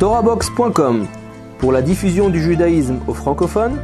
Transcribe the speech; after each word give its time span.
Torabox.com 0.00 1.06
pour 1.58 1.72
la 1.72 1.82
diffusion 1.82 2.30
du 2.30 2.42
judaïsme 2.42 3.00
aux 3.06 3.12
francophones 3.12 3.78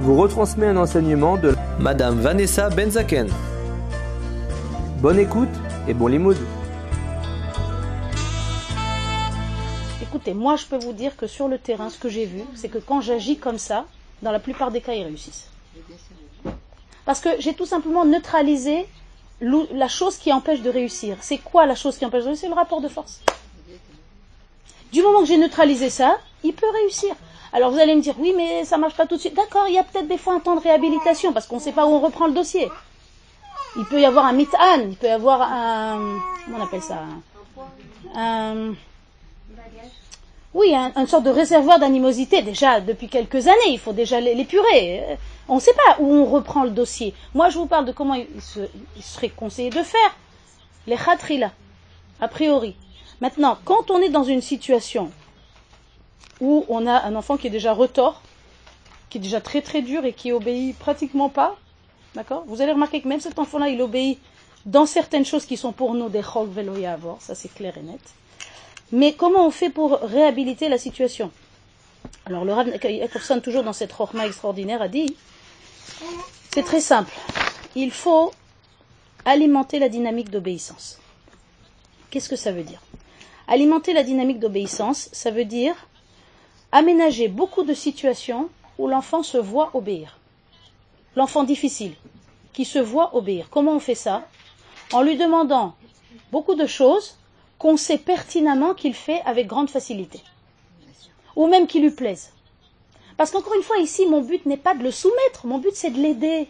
vous 0.00 0.16
retransmet 0.16 0.66
un 0.66 0.78
enseignement 0.78 1.36
de 1.36 1.54
Madame 1.78 2.18
Vanessa 2.18 2.70
Benzaken. 2.70 3.28
Bonne 5.02 5.18
écoute 5.18 5.50
et 5.86 5.92
bon 5.92 6.06
limoud. 6.06 6.38
Écoutez, 10.00 10.32
moi 10.32 10.56
je 10.56 10.64
peux 10.64 10.78
vous 10.78 10.94
dire 10.94 11.14
que 11.18 11.26
sur 11.26 11.48
le 11.48 11.58
terrain, 11.58 11.90
ce 11.90 11.98
que 11.98 12.08
j'ai 12.08 12.24
vu, 12.24 12.40
c'est 12.54 12.70
que 12.70 12.78
quand 12.78 13.02
j'agis 13.02 13.36
comme 13.36 13.58
ça, 13.58 13.84
dans 14.22 14.32
la 14.32 14.40
plupart 14.40 14.70
des 14.70 14.80
cas, 14.80 14.94
ils 14.94 15.04
réussissent. 15.04 15.50
Parce 17.04 17.20
que 17.20 17.28
j'ai 17.40 17.52
tout 17.52 17.66
simplement 17.66 18.06
neutralisé 18.06 18.86
la 19.42 19.88
chose 19.88 20.16
qui 20.16 20.32
empêche 20.32 20.62
de 20.62 20.70
réussir. 20.70 21.18
C'est 21.20 21.36
quoi 21.36 21.66
la 21.66 21.74
chose 21.74 21.98
qui 21.98 22.06
empêche 22.06 22.22
de 22.22 22.28
réussir? 22.28 22.48
C'est 22.48 22.54
le 22.54 22.58
rapport 22.58 22.80
de 22.80 22.88
force. 22.88 23.20
Du 24.92 25.02
moment 25.02 25.20
que 25.20 25.26
j'ai 25.26 25.36
neutralisé 25.36 25.90
ça, 25.90 26.18
il 26.42 26.52
peut 26.54 26.70
réussir. 26.82 27.14
Alors 27.52 27.70
vous 27.70 27.78
allez 27.78 27.94
me 27.94 28.00
dire, 28.00 28.14
oui, 28.18 28.34
mais 28.36 28.64
ça 28.64 28.76
marche 28.78 28.96
pas 28.96 29.06
tout 29.06 29.16
de 29.16 29.20
suite. 29.20 29.34
D'accord, 29.34 29.64
il 29.68 29.74
y 29.74 29.78
a 29.78 29.84
peut-être 29.84 30.08
des 30.08 30.18
fois 30.18 30.34
un 30.34 30.40
temps 30.40 30.54
de 30.54 30.60
réhabilitation 30.60 31.32
parce 31.32 31.46
qu'on 31.46 31.56
ne 31.56 31.60
sait 31.60 31.72
pas 31.72 31.86
où 31.86 31.90
on 31.90 32.00
reprend 32.00 32.26
le 32.26 32.34
dossier. 32.34 32.68
Il 33.76 33.84
peut 33.84 34.00
y 34.00 34.04
avoir 34.04 34.26
un 34.26 34.32
mit'an, 34.32 34.80
il 34.82 34.96
peut 34.96 35.06
y 35.06 35.10
avoir 35.10 35.42
un. 35.42 36.18
Comment 36.44 36.58
on 36.58 36.62
appelle 36.64 36.82
ça 36.82 37.02
oui, 40.54 40.74
un, 40.74 40.92
une 40.96 41.06
sorte 41.06 41.24
de 41.24 41.30
réservoir 41.30 41.78
d'animosité 41.78 42.42
déjà 42.42 42.80
depuis 42.80 43.08
quelques 43.08 43.46
années. 43.46 43.68
Il 43.68 43.78
faut 43.78 43.92
déjà 43.92 44.20
l'épurer. 44.20 45.18
On 45.48 45.56
ne 45.56 45.60
sait 45.60 45.74
pas 45.74 45.96
où 46.00 46.12
on 46.12 46.24
reprend 46.24 46.64
le 46.64 46.70
dossier. 46.70 47.14
Moi, 47.34 47.50
je 47.50 47.58
vous 47.58 47.66
parle 47.66 47.84
de 47.84 47.92
comment 47.92 48.14
il, 48.14 48.26
serait 49.02 49.28
conseillé 49.28 49.70
de 49.70 49.82
faire. 49.82 50.16
Les 50.86 50.96
khatrila, 50.96 51.52
a 52.20 52.28
priori. 52.28 52.74
Maintenant, 53.20 53.58
quand 53.64 53.90
on 53.90 53.98
est 53.98 54.10
dans 54.10 54.24
une 54.24 54.42
situation 54.42 55.10
où 56.40 56.64
on 56.68 56.86
a 56.86 57.02
un 57.02 57.16
enfant 57.16 57.36
qui 57.36 57.48
est 57.48 57.50
déjà 57.50 57.72
retort, 57.72 58.22
qui 59.10 59.18
est 59.18 59.20
déjà 59.20 59.40
très 59.40 59.62
très 59.62 59.82
dur 59.82 60.04
et 60.04 60.12
qui 60.12 60.32
obéit 60.32 60.78
pratiquement 60.78 61.28
pas, 61.28 61.56
d'accord 62.14 62.44
Vous 62.46 62.60
allez 62.60 62.72
remarquer 62.72 63.00
que 63.00 63.08
même 63.08 63.20
cet 63.20 63.38
enfant-là, 63.38 63.68
il 63.68 63.82
obéit 63.82 64.18
dans 64.66 64.86
certaines 64.86 65.24
choses 65.24 65.46
qui 65.46 65.56
sont 65.56 65.72
pour 65.72 65.94
nous 65.94 66.08
des 66.08 66.22
chok 66.22 66.48
veloya 66.50 66.92
avoir, 66.92 67.20
ça 67.20 67.34
c'est 67.34 67.52
clair 67.52 67.76
et 67.78 67.82
net. 67.82 68.00
Mais 68.92 69.14
comment 69.14 69.46
on 69.46 69.50
fait 69.50 69.70
pour 69.70 69.98
réhabiliter 70.00 70.68
la 70.68 70.78
situation? 70.78 71.30
Alors 72.26 72.44
le 72.44 72.52
Rav 72.52 72.70
toujours 73.42 73.64
dans 73.64 73.72
cette 73.72 73.92
chorma 73.92 74.26
extraordinaire, 74.26 74.82
a 74.82 74.88
dit 74.88 75.16
c'est 76.52 76.62
très 76.62 76.80
simple. 76.80 77.12
Il 77.74 77.90
faut 77.90 78.32
alimenter 79.24 79.78
la 79.78 79.88
dynamique 79.88 80.30
d'obéissance. 80.30 80.98
Qu'est-ce 82.10 82.28
que 82.28 82.36
ça 82.36 82.52
veut 82.52 82.62
dire? 82.62 82.80
Alimenter 83.48 83.94
la 83.94 84.02
dynamique 84.02 84.40
d'obéissance, 84.40 85.08
ça 85.12 85.30
veut 85.30 85.46
dire 85.46 85.74
aménager 86.70 87.28
beaucoup 87.28 87.62
de 87.62 87.72
situations 87.72 88.50
où 88.76 88.86
l'enfant 88.88 89.22
se 89.22 89.38
voit 89.38 89.70
obéir. 89.72 90.18
L'enfant 91.16 91.44
difficile, 91.44 91.94
qui 92.52 92.66
se 92.66 92.78
voit 92.78 93.16
obéir. 93.16 93.48
Comment 93.50 93.72
on 93.72 93.80
fait 93.80 93.94
ça? 93.94 94.28
En 94.92 95.00
lui 95.00 95.16
demandant 95.16 95.74
beaucoup 96.30 96.54
de 96.54 96.66
choses 96.66 97.16
qu'on 97.58 97.78
sait 97.78 97.98
pertinemment 97.98 98.74
qu'il 98.74 98.94
fait 98.94 99.22
avec 99.24 99.46
grande 99.46 99.70
facilité. 99.70 100.20
Ou 101.34 101.46
même 101.46 101.66
qui 101.66 101.80
lui 101.80 101.90
plaisent. 101.90 102.32
Parce 103.16 103.30
qu'encore 103.30 103.54
une 103.54 103.62
fois, 103.62 103.78
ici, 103.78 104.06
mon 104.06 104.20
but 104.20 104.44
n'est 104.44 104.58
pas 104.58 104.74
de 104.74 104.82
le 104.82 104.90
soumettre, 104.90 105.46
mon 105.46 105.58
but 105.58 105.74
c'est 105.74 105.90
de 105.90 105.98
l'aider. 105.98 106.48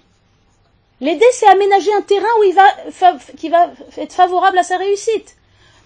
L'aider, 1.00 1.24
c'est 1.32 1.48
aménager 1.48 1.94
un 1.94 2.02
terrain 2.02 2.26
où 2.40 2.42
il 2.42 2.54
va, 2.54 3.16
qui 3.36 3.48
va 3.48 3.70
être 3.96 4.12
favorable 4.12 4.58
à 4.58 4.64
sa 4.64 4.76
réussite. 4.76 5.36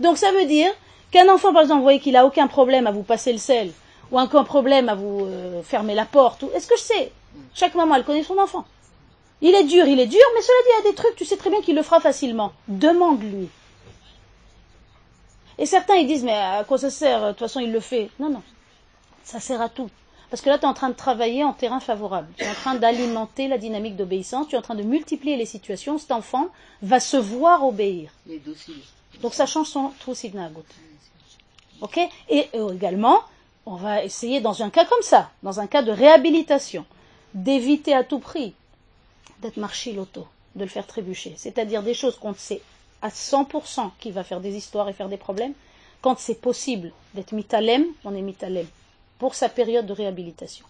Donc 0.01 0.17
ça 0.17 0.33
veut 0.33 0.47
dire 0.47 0.73
qu'un 1.13 1.33
enfant, 1.33 1.53
par 1.53 1.63
exemple, 1.63 1.79
vous 1.79 1.85
voyez 1.85 2.01
qu'il 2.01 2.15
n'a 2.15 2.27
aucun 2.27 2.49
problème 2.49 2.87
à 2.89 2.91
vous 2.91 3.05
passer 3.05 3.33
le 3.33 3.39
sel, 3.39 3.71
ou 4.11 4.19
aucun 4.19 4.43
problème 4.43 4.89
à 4.89 4.97
vous 4.97 5.27
euh, 5.27 5.63
fermer 5.63 5.95
la 5.95 6.07
porte. 6.07 6.45
Est-ce 6.55 6.67
que 6.67 6.77
je 6.77 6.83
sais? 6.83 7.13
Chaque 7.55 7.75
maman, 7.75 7.95
elle 7.95 8.05
connaît 8.05 8.25
son 8.25 8.39
enfant. 8.39 8.65
Il 9.41 9.55
est 9.55 9.65
dur, 9.65 9.87
il 9.87 10.01
est 10.01 10.07
dur, 10.07 10.21
mais 10.35 10.43
cela 10.43 10.57
dit, 10.65 10.69
il 10.69 10.85
y 10.85 10.89
a 10.89 10.91
des 10.91 10.97
trucs, 10.97 11.17
tu 11.17 11.25
sais 11.25 11.37
très 11.37 11.51
bien 11.51 11.61
qu'il 11.63 11.77
le 11.77 11.83
fera 11.83 12.01
facilement. 12.01 12.53
Demande-lui. 12.69 13.49
Et 15.59 15.67
certains, 15.67 15.95
ils 15.95 16.07
disent, 16.07 16.25
mais 16.25 16.33
à 16.33 16.65
quoi 16.65 16.79
ça 16.79 16.91
sert? 16.91 17.21
De 17.21 17.29
toute 17.31 17.41
façon, 17.41 17.61
il 17.61 17.73
le 17.73 17.81
fait. 17.81 18.09
Non, 18.19 18.31
non. 18.31 18.43
Ça 19.23 19.39
sert 19.39 19.61
à 19.61 19.69
tout. 19.69 19.91
Parce 20.31 20.41
que 20.41 20.49
là, 20.49 20.59
tu 20.59 20.65
es 20.65 20.69
en 20.69 20.75
train 20.75 20.89
de 20.89 20.95
travailler 20.95 21.45
en 21.45 21.53
terrain 21.53 21.81
favorable. 21.81 22.29
Tu 22.39 22.45
es 22.45 22.49
en 22.49 22.55
train 22.55 22.75
d'alimenter 22.75 23.49
la 23.49 23.59
dynamique 23.59 23.97
d'obéissance. 23.97 24.49
Tu 24.49 24.55
es 24.55 24.59
en 24.59 24.63
train 24.63 24.75
de 24.75 24.83
multiplier 24.83 25.37
les 25.37 25.45
situations. 25.45 25.99
Cet 25.99 26.11
enfant 26.11 26.49
va 26.81 27.01
se 27.01 27.19
voir 27.19 27.67
obéir. 27.67 28.11
Donc 29.21 29.35
ça 29.35 29.45
change 29.45 29.69
son 29.69 29.93
trousidnagout. 30.01 30.65
Ok 31.83 31.99
Et 32.29 32.49
euh, 32.55 32.73
également, 32.73 33.19
on 33.67 33.75
va 33.75 34.05
essayer 34.05 34.41
dans 34.41 34.63
un 34.63 34.71
cas 34.71 34.85
comme 34.85 35.03
ça, 35.03 35.31
dans 35.43 35.61
un 35.61 35.67
cas 35.67 35.83
de 35.83 35.91
réhabilitation, 35.91 36.87
d'éviter 37.35 37.93
à 37.93 38.05
tout 38.05 38.21
prix 38.21 38.55
d'être 39.41 39.57
marché 39.57 39.93
l'auto, 39.93 40.27
de 40.55 40.63
le 40.63 40.71
faire 40.71 40.87
trébucher. 40.87 41.35
C'est-à-dire 41.37 41.83
des 41.83 41.95
choses 41.95 42.17
qu'on 42.17 42.35
sait 42.35 42.63
à 43.03 43.09
100% 43.09 43.91
qui 43.99 44.13
va 44.13 44.23
faire 44.23 44.41
des 44.41 44.55
histoires 44.55 44.89
et 44.89 44.93
faire 44.93 45.09
des 45.09 45.17
problèmes. 45.17 45.55
Quand 46.01 46.19
c'est 46.19 46.41
possible 46.41 46.93
d'être 47.15 47.33
mitalem, 47.33 47.85
on 48.05 48.15
est 48.15 48.23
mitalem 48.23 48.67
pour 49.19 49.35
sa 49.35 49.49
période 49.49 49.87
de 49.87 49.93
réhabilitation. 49.93 50.65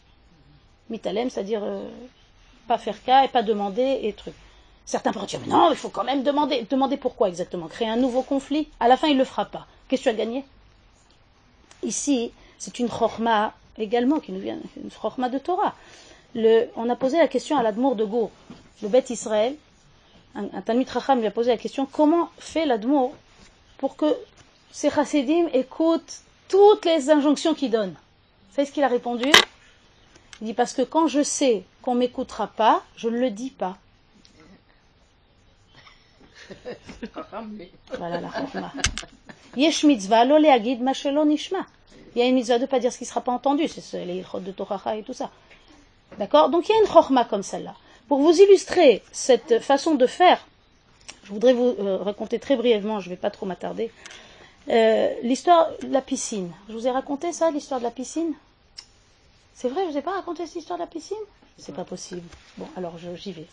Mitalem, 0.88 1.28
c'est-à-dire 1.28 1.60
euh, 1.62 1.86
pas 2.66 2.78
faire 2.78 3.02
cas 3.04 3.24
et 3.24 3.28
pas 3.28 3.42
demander 3.42 4.00
et 4.02 4.14
truc. 4.14 4.34
Certains 4.86 5.12
pourraient 5.12 5.26
dire, 5.26 5.40
mais 5.42 5.52
non, 5.52 5.70
il 5.70 5.76
faut 5.76 5.90
quand 5.90 6.04
même 6.04 6.22
demander. 6.22 6.66
Demander 6.70 6.96
pourquoi 6.96 7.28
exactement? 7.28 7.68
Créer 7.68 7.88
un 7.88 7.96
nouveau 7.96 8.22
conflit? 8.22 8.68
À 8.80 8.88
la 8.88 8.96
fin, 8.96 9.08
il 9.08 9.14
ne 9.14 9.20
le 9.20 9.24
fera 9.26 9.44
pas. 9.44 9.66
Qu'est-ce 9.88 10.04
que 10.04 10.08
tu 10.08 10.14
as 10.14 10.14
gagné 10.14 10.44
Ici, 11.82 12.32
c'est 12.58 12.78
une 12.78 12.88
chorma 12.88 13.54
également 13.78 14.20
qui 14.20 14.32
nous 14.32 14.40
vient, 14.40 14.58
une 14.82 14.90
chorma 14.90 15.28
de 15.28 15.38
Torah. 15.38 15.74
on 16.34 16.88
a 16.88 16.96
posé 16.96 17.18
la 17.18 17.28
question 17.28 17.58
à 17.58 17.62
l'Admour 17.62 17.96
de 17.96 18.04
Gour, 18.04 18.30
le 18.82 18.88
bête 18.88 19.10
Israël. 19.10 19.56
Un, 20.34 20.44
un 20.54 20.62
Talmud 20.62 20.88
Racham 20.88 21.18
lui 21.18 21.26
a 21.26 21.30
posé 21.30 21.50
la 21.50 21.58
question 21.58 21.86
comment 21.86 22.30
fait 22.38 22.64
l'Admour 22.64 23.14
pour 23.78 23.96
que 23.96 24.16
ces 24.70 24.90
chassidim 24.90 25.48
écoutent 25.52 26.20
toutes 26.48 26.84
les 26.84 27.10
injonctions 27.10 27.54
qu'il 27.54 27.70
donne? 27.70 27.90
Vous 27.90 28.56
savez 28.56 28.66
ce 28.66 28.72
qu'il 28.72 28.84
a 28.84 28.88
répondu? 28.88 29.30
Il 30.40 30.46
dit 30.46 30.54
parce 30.54 30.72
que 30.72 30.82
quand 30.82 31.08
je 31.08 31.22
sais 31.22 31.64
qu'on 31.82 31.94
m'écoutera 31.94 32.46
pas, 32.46 32.82
je 32.96 33.08
ne 33.08 33.18
le 33.18 33.30
dis 33.30 33.50
pas. 33.50 33.76
voilà 37.98 38.20
la 38.20 38.28
chorma. 38.28 38.72
Yesh 39.56 39.84
mitzvah 39.84 40.24
lo 40.24 40.38
leagid 40.38 40.80
mashelo 40.80 41.24
nishma. 41.24 41.66
Il 42.14 42.20
y 42.20 42.24
a 42.24 42.28
une 42.28 42.34
mitzvah 42.34 42.58
de 42.58 42.62
ne 42.62 42.66
pas 42.66 42.78
dire 42.78 42.92
ce 42.92 42.98
qui 42.98 43.04
ne 43.04 43.08
sera 43.08 43.20
pas 43.20 43.32
entendu, 43.32 43.68
c'est 43.68 44.04
les 44.04 44.24
de 44.40 44.52
Toracha 44.52 44.96
et 44.96 45.02
tout 45.02 45.14
ça. 45.14 45.30
D'accord 46.18 46.50
Donc 46.50 46.68
il 46.68 46.72
y 46.72 46.74
a 46.74 46.80
une 46.80 46.88
chorma 46.88 47.24
comme 47.24 47.42
celle-là. 47.42 47.74
Pour 48.08 48.18
vous 48.18 48.38
illustrer 48.38 49.02
cette 49.12 49.60
façon 49.60 49.94
de 49.94 50.06
faire, 50.06 50.46
je 51.24 51.32
voudrais 51.32 51.54
vous 51.54 51.74
euh, 51.78 51.98
raconter 51.98 52.38
très 52.38 52.56
brièvement, 52.56 53.00
je 53.00 53.08
ne 53.08 53.14
vais 53.14 53.20
pas 53.20 53.30
trop 53.30 53.46
m'attarder, 53.46 53.90
euh, 54.68 55.14
l'histoire 55.22 55.70
de 55.82 55.92
la 55.92 56.02
piscine. 56.02 56.50
Je 56.68 56.74
vous 56.74 56.86
ai 56.86 56.90
raconté 56.90 57.32
ça, 57.32 57.50
l'histoire 57.50 57.80
de 57.80 57.84
la 57.84 57.90
piscine? 57.90 58.34
C'est 59.54 59.68
vrai, 59.68 59.82
je 59.82 59.86
ne 59.86 59.92
vous 59.92 59.98
ai 59.98 60.02
pas 60.02 60.12
raconté 60.12 60.46
cette 60.46 60.56
histoire 60.56 60.78
de 60.78 60.84
la 60.84 60.90
piscine? 60.90 61.16
C'est 61.56 61.74
pas 61.74 61.84
possible. 61.84 62.22
Bon, 62.58 62.66
alors 62.76 62.94
j'y 63.16 63.32
vais. 63.32 63.46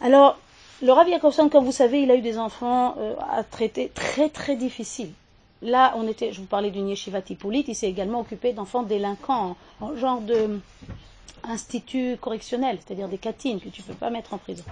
Alors, 0.00 0.38
le 0.82 0.92
Rabbi 0.92 1.10
Yakovson, 1.10 1.48
comme 1.48 1.64
vous 1.64 1.72
savez, 1.72 2.02
il 2.02 2.10
a 2.10 2.16
eu 2.16 2.20
des 2.20 2.38
enfants 2.38 2.96
euh, 2.98 3.14
à 3.30 3.42
traiter 3.42 3.90
très 3.94 4.28
très 4.28 4.56
difficiles. 4.56 5.12
Là, 5.62 5.94
on 5.96 6.06
était, 6.06 6.32
je 6.32 6.40
vous 6.40 6.46
parlais 6.46 6.70
d'une 6.70 6.88
yeshiva 6.88 7.22
tipoulite, 7.22 7.68
il 7.68 7.74
s'est 7.74 7.88
également 7.88 8.20
occupé 8.20 8.52
d'enfants 8.52 8.82
délinquants, 8.82 9.56
en, 9.80 9.96
genre 9.96 10.20
de 10.20 10.60
correctionnel, 12.20 12.78
c'est-à-dire 12.84 13.08
des 13.08 13.18
catines 13.18 13.60
que 13.60 13.68
tu 13.68 13.80
ne 13.82 13.86
peux 13.86 13.94
pas 13.94 14.10
mettre 14.10 14.34
en 14.34 14.38
prison. 14.38 14.64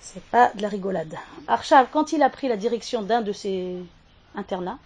C'est 0.00 0.22
pas 0.24 0.50
de 0.54 0.62
la 0.62 0.68
rigolade. 0.68 1.14
Archav, 1.46 1.88
quand 1.92 2.12
il 2.12 2.22
a 2.22 2.30
pris 2.30 2.48
la 2.48 2.56
direction 2.56 3.02
d'un 3.02 3.20
de 3.20 3.32
ces 3.32 3.76
internats, 4.34 4.78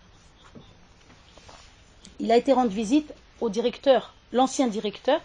il 2.20 2.30
a 2.30 2.36
été 2.36 2.52
rendre 2.52 2.70
visite 2.70 3.12
au 3.40 3.48
directeur, 3.48 4.14
l'ancien 4.32 4.68
directeur, 4.68 5.20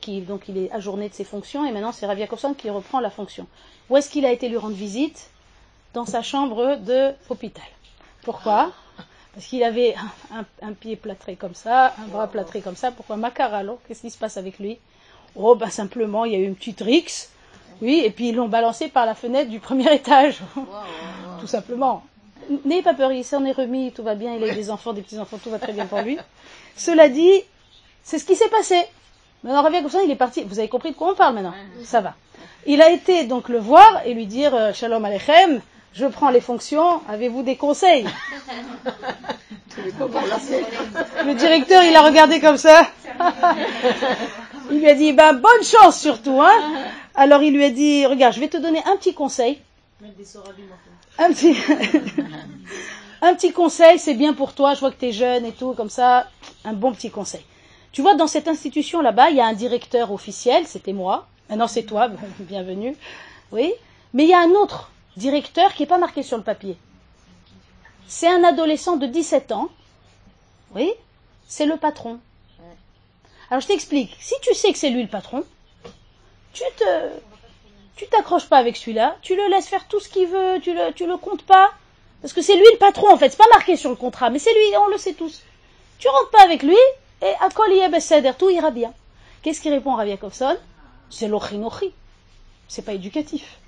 qui 0.00 0.20
donc 0.20 0.48
il 0.48 0.58
est 0.58 0.72
ajourné 0.72 1.08
de 1.08 1.14
ses 1.14 1.24
fonctions, 1.24 1.64
et 1.66 1.72
maintenant 1.72 1.92
c'est 1.92 2.06
Ravia 2.06 2.26
qui 2.56 2.70
reprend 2.70 3.00
la 3.00 3.10
fonction. 3.10 3.46
Où 3.88 3.96
est-ce 3.96 4.10
qu'il 4.10 4.24
a 4.24 4.32
été 4.32 4.48
lui 4.48 4.56
rendre 4.56 4.76
visite? 4.76 5.30
Dans 5.92 6.06
sa 6.06 6.22
chambre 6.22 6.76
d'hôpital. 6.76 7.64
Pourquoi? 8.22 8.70
Parce 9.34 9.46
qu'il 9.46 9.64
avait 9.64 9.96
un, 10.62 10.72
pied 10.72 10.94
plâtré 10.94 11.34
comme 11.34 11.54
ça, 11.54 11.94
un 11.98 12.06
bras 12.06 12.28
plâtré 12.28 12.60
comme 12.60 12.76
ça. 12.76 12.92
Pourquoi? 12.92 13.16
Macaralo 13.16 13.80
Qu'est-ce 13.88 14.02
qui 14.02 14.10
se 14.10 14.18
passe 14.18 14.36
avec 14.36 14.60
lui? 14.60 14.78
Oh, 15.34 15.56
ben 15.56 15.68
simplement, 15.68 16.24
il 16.24 16.32
y 16.32 16.36
a 16.36 16.38
eu 16.38 16.44
une 16.44 16.54
petite 16.54 16.80
rixe 16.80 17.32
oui, 17.82 18.02
et 18.04 18.10
puis 18.10 18.28
ils 18.28 18.34
l'ont 18.34 18.48
balancé 18.48 18.88
par 18.88 19.06
la 19.06 19.14
fenêtre 19.14 19.50
du 19.50 19.58
premier 19.58 19.92
étage. 19.94 20.38
tout 21.40 21.46
simplement. 21.46 22.04
N'ayez 22.64 22.82
pas 22.82 22.94
peur, 22.94 23.12
il 23.12 23.24
s'en 23.24 23.44
est 23.44 23.52
remis, 23.52 23.92
tout 23.92 24.02
va 24.02 24.14
bien, 24.14 24.34
il 24.34 24.44
a 24.44 24.54
des 24.54 24.70
enfants, 24.70 24.92
des 24.92 25.02
petits-enfants, 25.02 25.38
tout 25.42 25.50
va 25.50 25.58
très 25.58 25.72
bien 25.72 25.86
pour 25.86 26.00
lui. 26.00 26.18
Cela 26.76 27.08
dit, 27.08 27.42
c'est 28.02 28.18
ce 28.18 28.24
qui 28.24 28.34
s'est 28.34 28.48
passé. 28.48 28.76
Maintenant, 29.42 29.62
comme 29.62 29.90
ça, 29.90 30.02
il 30.02 30.10
est 30.10 30.16
parti. 30.16 30.44
Vous 30.44 30.58
avez 30.58 30.68
compris 30.68 30.90
de 30.90 30.96
quoi 30.96 31.12
on 31.12 31.14
parle 31.14 31.34
maintenant 31.34 31.54
Ça 31.84 32.00
va. 32.00 32.14
Il 32.66 32.82
a 32.82 32.90
été 32.90 33.24
donc 33.24 33.48
le 33.48 33.58
voir 33.58 34.02
et 34.04 34.12
lui 34.12 34.26
dire 34.26 34.54
euh, 34.54 34.72
Shalom 34.74 35.04
Alechem, 35.04 35.60
je 35.94 36.06
prends 36.06 36.30
les 36.30 36.40
fonctions, 36.40 37.00
avez-vous 37.08 37.42
des 37.42 37.56
conseils? 37.56 38.06
Le 41.24 41.34
directeur, 41.34 41.82
il 41.84 41.96
a 41.96 42.02
regardé 42.02 42.40
comme 42.40 42.56
ça. 42.56 42.86
Il 44.70 44.78
lui 44.80 44.88
a 44.88 44.94
dit, 44.94 45.12
ben, 45.12 45.32
bonne 45.32 45.64
chance 45.64 45.98
surtout, 45.98 46.40
hein. 46.40 46.52
Alors 47.14 47.42
il 47.42 47.54
lui 47.54 47.64
a 47.64 47.70
dit, 47.70 48.06
regarde, 48.06 48.34
je 48.34 48.40
vais 48.40 48.48
te 48.48 48.56
donner 48.56 48.82
un 48.86 48.96
petit 48.96 49.14
conseil. 49.14 49.58
Un 51.18 51.32
petit, 51.32 51.56
un 53.22 53.34
petit 53.34 53.52
conseil, 53.52 53.98
c'est 53.98 54.14
bien 54.14 54.32
pour 54.32 54.52
toi, 54.54 54.74
je 54.74 54.80
vois 54.80 54.90
que 54.90 54.98
tu 54.98 55.06
es 55.06 55.12
jeune 55.12 55.44
et 55.44 55.52
tout, 55.52 55.72
comme 55.72 55.90
ça, 55.90 56.28
un 56.64 56.72
bon 56.72 56.92
petit 56.92 57.10
conseil. 57.10 57.42
Tu 57.92 58.02
vois, 58.02 58.14
dans 58.14 58.26
cette 58.26 58.48
institution 58.48 59.00
là-bas, 59.00 59.30
il 59.30 59.36
y 59.36 59.40
a 59.40 59.46
un 59.46 59.52
directeur 59.52 60.12
officiel, 60.12 60.66
c'était 60.66 60.92
moi. 60.92 61.26
Maintenant, 61.48 61.66
c'est 61.66 61.82
toi, 61.82 62.08
bienvenue. 62.38 62.96
Oui. 63.52 63.72
Mais 64.14 64.24
il 64.24 64.30
y 64.30 64.34
a 64.34 64.40
un 64.40 64.50
autre 64.50 64.90
directeur 65.16 65.74
qui 65.74 65.82
n'est 65.82 65.88
pas 65.88 65.98
marqué 65.98 66.22
sur 66.22 66.36
le 66.36 66.44
papier. 66.44 66.76
C'est 68.06 68.28
un 68.28 68.44
adolescent 68.44 68.96
de 68.96 69.06
17 69.06 69.52
ans. 69.52 69.68
Oui. 70.74 70.92
C'est 71.46 71.66
le 71.66 71.76
patron. 71.76 72.20
Alors 73.50 73.60
je 73.60 73.66
t'explique. 73.66 74.16
Si 74.20 74.34
tu 74.42 74.54
sais 74.54 74.72
que 74.72 74.78
c'est 74.78 74.90
lui 74.90 75.02
le 75.02 75.08
patron, 75.08 75.44
tu 76.52 76.62
te, 76.76 77.08
tu 77.96 78.06
t'accroches 78.06 78.48
pas 78.48 78.58
avec 78.58 78.76
celui-là, 78.76 79.16
tu 79.22 79.34
le 79.34 79.48
laisses 79.48 79.68
faire 79.68 79.88
tout 79.88 79.98
ce 79.98 80.08
qu'il 80.08 80.28
veut, 80.28 80.60
tu 80.62 80.72
le, 80.72 80.92
tu 80.92 81.06
le 81.06 81.16
comptes 81.16 81.42
pas. 81.42 81.70
Parce 82.22 82.32
que 82.32 82.42
c'est 82.42 82.54
lui 82.54 82.66
le 82.72 82.78
patron 82.78 83.12
en 83.12 83.16
fait, 83.16 83.30
c'est 83.30 83.36
pas 83.36 83.48
marqué 83.52 83.76
sur 83.76 83.90
le 83.90 83.96
contrat, 83.96 84.30
mais 84.30 84.38
c'est 84.38 84.52
lui, 84.52 84.76
on 84.76 84.88
le 84.88 84.98
sait 84.98 85.14
tous. 85.14 85.42
Tu 85.98 86.08
rentres 86.08 86.30
pas 86.30 86.44
avec 86.44 86.62
lui, 86.62 86.76
et 87.22 87.32
à 87.40 87.48
tout 88.36 88.50
ira 88.50 88.70
bien. 88.70 88.92
Qu'est-ce 89.42 89.60
qu'il 89.60 89.72
répond 89.72 89.94
Rav 89.94 90.08
Yakovson? 90.08 90.56
C'est 91.08 91.28
l'ochinochi. 91.28 91.92
C'est 92.68 92.82
pas 92.82 92.92
éducatif. 92.92 93.58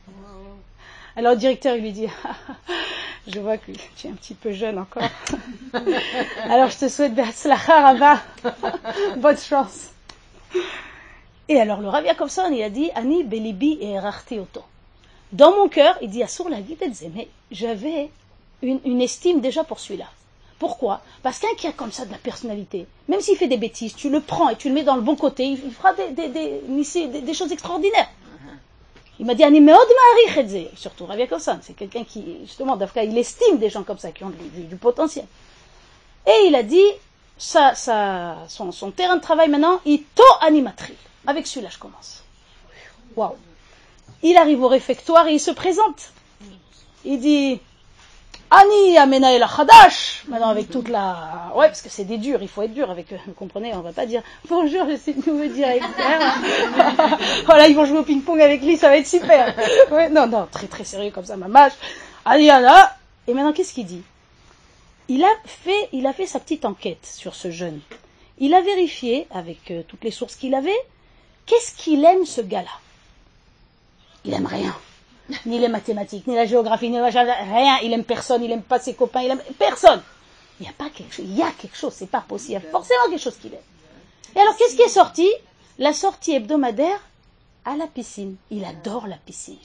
Alors 1.17 1.33
le 1.33 1.39
directeur 1.39 1.77
il 1.77 1.83
lui 1.83 1.93
dit 1.93 2.09
Je 3.27 3.41
vois 3.41 3.59
que 3.59 3.73
tu 3.97 4.07
es 4.07 4.11
un 4.11 4.15
petit 4.15 4.35
peu 4.35 4.53
jeune 4.53 4.79
encore. 4.79 5.03
Alors 6.45 6.71
je 6.71 6.79
te 6.79 6.89
souhaite. 6.89 7.15
Bonne 9.17 9.39
chance. 9.39 9.91
Et 11.49 11.61
alors 11.61 11.81
le 11.81 11.89
Rav 11.89 12.05
Yakovson 12.05 12.51
il 12.53 12.63
a 12.63 12.71
dit 12.71 12.91
Ani 12.95 13.25
belibi 13.25 13.79
et. 13.81 13.99
Dans 15.33 15.57
mon 15.57 15.69
cœur, 15.69 15.97
il 16.03 16.11
dit 16.11 16.21
la 16.21 16.27
j'avais 17.51 18.11
une 18.63 19.01
estime 19.01 19.41
déjà 19.41 19.65
pour 19.65 19.81
celui-là. 19.81 20.07
Pourquoi? 20.63 21.01
Parce 21.25 21.41
qu'un 21.41 21.53
qui 21.57 21.67
a 21.67 21.73
comme 21.73 21.91
ça 21.91 22.05
de 22.05 22.13
la 22.13 22.19
personnalité, 22.19 22.87
même 23.09 23.21
s'il 23.21 23.37
fait 23.37 23.49
des 23.49 23.57
bêtises, 23.57 23.97
tu 23.97 24.09
le 24.09 24.21
prends 24.21 24.49
et 24.49 24.55
tu 24.55 24.69
le 24.69 24.75
mets 24.75 24.85
dans 24.85 24.95
le 24.95 25.03
bon 25.03 25.17
côté, 25.17 25.45
il 25.45 25.73
fera 25.73 25.93
des, 25.93 26.11
des, 26.11 26.29
des, 26.29 27.21
des 27.21 27.35
choses 27.35 27.51
extraordinaires. 27.51 28.09
Il 29.19 29.27
m'a 29.27 29.35
dit 29.35 29.43
surtout 30.77 31.07
Rav 31.07 31.19
Yakovson, 31.19 31.59
c'est 31.63 31.73
quelqu'un 31.73 32.05
qui, 32.05 32.37
justement, 32.43 32.77
d'Afka, 32.77 33.03
il 33.03 33.19
estime 33.19 33.59
des 33.59 33.71
gens 33.71 33.83
comme 33.83 33.99
ça, 33.99 34.13
qui 34.13 34.23
ont 34.23 34.31
du, 34.31 34.77
potentiel. 34.77 35.25
Et 36.29 36.47
il 36.47 36.55
a 36.55 36.63
dit, 36.63 36.87
ça, 37.37 37.75
ça, 37.75 38.37
son, 38.47 38.71
son, 38.71 38.93
terrain 38.93 39.17
de 39.17 39.21
travail 39.21 39.49
maintenant, 39.49 39.81
il 39.85 40.05
to 40.15 40.23
animatrice. 40.43 40.95
Avec 41.27 41.49
celui-là, 41.49 41.71
je 41.73 41.79
commence. 41.79 42.23
Waouh 43.17 43.35
Il 44.23 44.37
arrive 44.37 44.63
au 44.63 44.69
réfectoire 44.69 45.27
et 45.27 45.33
il 45.33 45.41
se 45.41 45.51
présente. 45.51 46.13
Il 47.05 47.19
dit, 47.19 47.59
Ani 48.55 48.99
Amena 48.99 49.33
El 49.33 49.45
Hadash, 49.45 50.25
maintenant 50.29 50.51
avec 50.51 50.69
toute 50.69 50.91
la. 50.91 51.51
Ouais, 51.57 51.69
parce 51.69 51.81
que 51.81 51.89
c'est 51.89 52.05
des 52.05 52.19
durs, 52.19 52.43
il 52.43 52.49
faut 52.49 52.61
être 52.61 52.75
dur 52.75 52.91
avec 52.91 53.11
eux. 53.11 53.19
Vous 53.27 53.33
comprenez, 53.33 53.73
on 53.75 53.81
va 53.81 53.93
pas 53.93 54.05
dire 54.05 54.23
bonjour, 54.47 54.85
je 54.91 54.97
suis 54.97 55.15
nouveau 55.27 55.47
directeur. 55.47 55.89
voilà, 57.47 57.67
ils 57.69 57.75
vont 57.75 57.87
jouer 57.87 58.01
au 58.01 58.03
ping-pong 58.03 58.39
avec 58.43 58.61
lui, 58.61 58.77
ça 58.77 58.91
va 58.91 58.99
être 58.99 59.07
super. 59.07 59.55
Ouais, 59.91 60.11
non, 60.11 60.27
non, 60.27 60.47
très 60.53 60.67
très 60.67 60.85
sérieux 60.85 61.11
comme 61.11 61.25
ça, 61.25 61.39
ma 61.39 61.49
mâche. 61.49 61.73
Ani 62.27 62.51
Anna. 62.51 62.95
Et 63.27 63.33
maintenant, 63.33 63.55
qu'est-ce 63.55 63.73
qu'il 63.73 63.87
dit? 63.87 64.03
Il 65.09 65.25
a, 65.25 65.33
fait, 65.47 65.89
il 65.93 66.07
a 66.07 66.13
fait 66.13 66.27
sa 66.27 66.39
petite 66.39 66.67
enquête 66.67 67.07
sur 67.07 67.35
ce 67.35 67.51
jeune. 67.51 67.81
Il 68.39 68.53
a 68.53 68.61
vérifié, 68.61 69.29
avec 69.31 69.71
euh, 69.71 69.83
toutes 69.89 70.05
les 70.05 70.11
sources 70.11 70.37
qu'il 70.37 70.55
avait, 70.55 70.79
qu'est-ce 71.47 71.75
qu'il 71.75 72.05
aime 72.05 72.27
ce 72.27 72.43
gars-là? 72.43 72.81
Il 74.27 74.35
aime 74.35 74.47
rien 74.47 74.77
ni 75.47 75.59
les 75.59 75.69
mathématiques, 75.69 76.27
ni 76.27 76.35
la 76.35 76.47
géographie, 76.47 76.91
ni 76.91 77.01
rien. 77.01 77.79
Il 77.83 77.93
aime 77.93 78.05
personne, 78.05 78.43
il 78.43 78.51
aime 78.51 78.63
pas 78.63 78.79
ses 78.79 78.95
copains, 78.95 79.23
il 79.23 79.31
aime 79.31 79.43
personne. 79.59 80.03
Il 80.61 80.67
y 80.67 80.69
a 80.69 80.73
pas 80.73 80.91
quelque 80.91 81.15
chose, 81.15 81.25
il 81.29 81.37
y 81.37 81.43
a 81.43 81.51
quelque 81.51 81.77
chose, 81.77 81.93
c'est 81.95 82.11
pas 82.11 82.21
possible. 82.21 82.61
Il 82.63 82.65
y 82.65 82.69
a 82.69 82.71
forcément 82.71 83.09
quelque 83.09 83.21
chose 83.21 83.37
qu'il 83.37 83.53
aime. 83.53 83.61
Et 84.37 84.41
alors, 84.41 84.57
qu'est-ce 84.57 84.77
qui 84.77 84.83
est 84.83 84.89
sorti? 84.89 85.29
La 85.79 85.93
sortie 85.93 86.35
hebdomadaire 86.35 87.01
à 87.65 87.77
la 87.77 87.87
piscine. 87.87 88.37
Il 88.51 88.65
adore 88.65 89.07
la 89.07 89.17
piscine. 89.17 89.57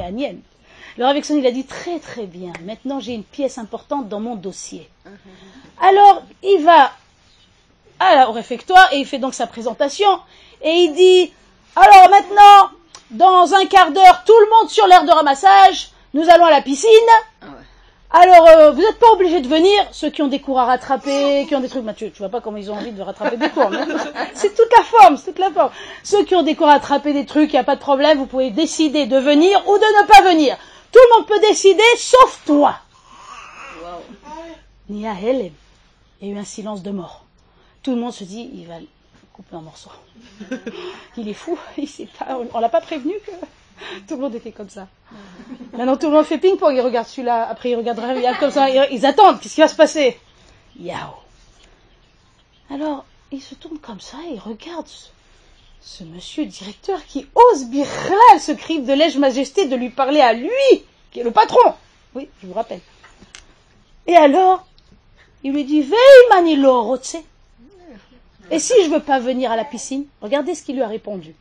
Anien. 0.00 0.36
Le 0.96 1.04
Rav 1.04 1.16
il 1.16 1.46
a 1.46 1.50
dit 1.50 1.64
très 1.64 1.98
très 1.98 2.26
bien. 2.26 2.52
Maintenant, 2.64 3.00
j'ai 3.00 3.14
une 3.14 3.24
pièce 3.24 3.58
importante 3.58 4.08
dans 4.08 4.20
mon 4.20 4.36
dossier. 4.36 4.88
Alors, 5.80 6.22
il 6.42 6.64
va 6.64 6.92
au 8.28 8.32
réfectoire 8.32 8.92
et 8.92 8.98
il 8.98 9.06
fait 9.06 9.18
donc 9.18 9.34
sa 9.34 9.46
présentation 9.46 10.20
et 10.62 10.70
il 10.70 10.94
dit 10.94 11.32
alors 11.76 12.08
maintenant, 12.08 12.70
dans 13.14 13.54
un 13.54 13.66
quart 13.66 13.92
d'heure, 13.92 14.22
tout 14.26 14.38
le 14.38 14.50
monde 14.50 14.70
sur 14.70 14.86
l'air 14.86 15.04
de 15.04 15.10
ramassage, 15.10 15.90
nous 16.12 16.28
allons 16.28 16.44
à 16.44 16.50
la 16.50 16.62
piscine. 16.62 16.88
Ah 17.42 17.46
Alors, 18.10 18.48
euh, 18.48 18.70
vous 18.72 18.80
n'êtes 18.80 18.98
pas 18.98 19.10
obligés 19.12 19.40
de 19.40 19.48
venir, 19.48 19.86
ceux 19.92 20.10
qui 20.10 20.22
ont 20.22 20.28
des 20.28 20.40
cours 20.40 20.58
à 20.58 20.64
rattraper, 20.64 21.46
qui 21.48 21.54
ont 21.54 21.60
des 21.60 21.68
trucs. 21.68 21.84
Mathieu, 21.84 22.10
tu 22.10 22.18
vois 22.18 22.28
pas 22.28 22.40
comment 22.40 22.56
ils 22.56 22.70
ont 22.70 22.74
envie 22.74 22.92
de 22.92 23.02
rattraper 23.02 23.36
des 23.36 23.48
cours. 23.48 23.70
c'est 24.34 24.54
toute 24.54 24.70
la 24.76 24.84
forme, 24.84 25.16
c'est 25.16 25.32
toute 25.32 25.38
la 25.38 25.50
forme. 25.50 25.70
Ceux 26.02 26.24
qui 26.24 26.34
ont 26.34 26.42
des 26.42 26.54
cours 26.54 26.68
à 26.68 26.74
rattraper 26.74 27.12
des 27.12 27.26
trucs, 27.26 27.50
il 27.50 27.56
n'y 27.56 27.60
a 27.60 27.64
pas 27.64 27.76
de 27.76 27.80
problème, 27.80 28.18
vous 28.18 28.26
pouvez 28.26 28.50
décider 28.50 29.06
de 29.06 29.18
venir 29.18 29.62
ou 29.68 29.78
de 29.78 30.02
ne 30.02 30.06
pas 30.06 30.22
venir. 30.22 30.56
Tout 30.92 31.00
le 31.10 31.16
monde 31.16 31.26
peut 31.26 31.40
décider, 31.48 31.82
sauf 31.96 32.42
toi. 32.46 32.76
Hélène. 35.22 35.52
Il 36.20 36.28
y 36.28 36.30
a 36.30 36.34
eu 36.34 36.38
un 36.38 36.44
silence 36.44 36.82
de 36.82 36.90
mort. 36.90 37.24
Tout 37.82 37.94
le 37.94 38.00
monde 38.00 38.12
se 38.12 38.24
dit, 38.24 38.50
il 38.54 38.66
va 38.66 38.74
couper 39.34 39.56
un 39.56 39.60
morceau. 39.60 39.90
il 41.16 41.28
est 41.28 41.34
fou, 41.34 41.58
il 41.76 41.88
on, 42.54 42.60
l'a 42.60 42.68
pas 42.68 42.80
prévenu 42.80 43.12
que 43.26 43.32
tout 44.08 44.14
le 44.14 44.22
monde 44.22 44.34
était 44.36 44.52
comme 44.52 44.70
ça. 44.70 44.86
Maintenant 45.72 45.96
tout 45.96 46.06
le 46.06 46.12
monde 46.12 46.24
fait 46.24 46.38
ping-pong, 46.38 46.74
ils 46.74 46.80
regardent 46.80 47.08
celui-là, 47.08 47.48
après 47.48 47.70
ils 47.70 47.76
regardent 47.76 48.00
comme 48.38 48.52
ça, 48.52 48.70
ils, 48.70 49.04
attendent, 49.04 49.40
qu'est-ce 49.40 49.56
qui 49.56 49.60
va 49.60 49.68
se 49.68 49.74
passer? 49.74 50.18
Yao. 50.78 51.14
Alors, 52.70 53.04
il 53.32 53.42
se 53.42 53.54
tourne 53.54 53.78
comme 53.78 54.00
ça 54.00 54.16
et 54.28 54.34
il 54.34 54.40
regarde 54.40 54.86
ce, 55.80 56.04
monsieur 56.04 56.46
directeur 56.46 57.04
qui 57.04 57.26
ose 57.34 57.66
birral 57.66 58.40
ce 58.40 58.52
crime 58.52 58.86
de 58.86 58.92
lèche 58.92 59.16
majesté 59.16 59.66
de 59.66 59.76
lui 59.76 59.90
parler 59.90 60.20
à 60.20 60.32
lui, 60.32 60.48
qui 61.10 61.20
est 61.20 61.24
le 61.24 61.32
patron. 61.32 61.74
Oui, 62.14 62.28
je 62.40 62.46
vous 62.46 62.54
rappelle. 62.54 62.80
Et 64.06 64.16
alors, 64.16 64.64
il 65.42 65.52
lui 65.52 65.64
dit, 65.64 65.82
Veille 65.82 66.28
manilo 66.30 66.82
rotse. 66.82 67.16
Et 68.50 68.58
si 68.58 68.72
je 68.82 68.88
ne 68.88 68.94
veux 68.94 69.02
pas 69.02 69.18
venir 69.18 69.50
à 69.50 69.56
la 69.56 69.64
piscine, 69.64 70.06
regardez 70.20 70.54
ce 70.54 70.62
qu'il 70.62 70.76
lui 70.76 70.82
a 70.82 70.88
répondu. 70.88 71.34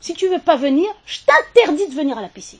Si 0.00 0.14
tu 0.14 0.28
veux 0.28 0.40
pas 0.40 0.56
venir, 0.56 0.88
je 1.06 1.18
t'interdis 1.20 1.88
de 1.88 1.94
venir 1.94 2.18
à 2.18 2.22
la 2.22 2.28
piscine. 2.28 2.58